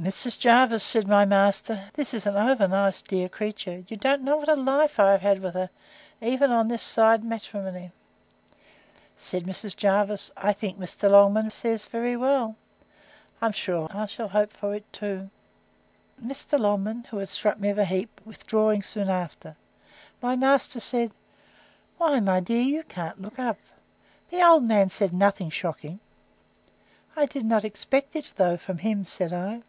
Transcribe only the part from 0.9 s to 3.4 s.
my master, this is an over nice dear